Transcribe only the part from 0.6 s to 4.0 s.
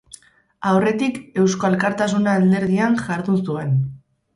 Aurretik Eusko Alkartasuna alderdian jardun zuen.